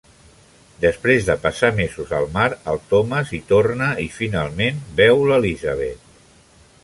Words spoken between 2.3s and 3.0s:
mar, el